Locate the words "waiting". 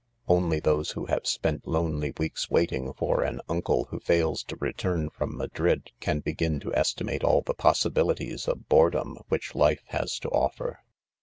2.49-2.91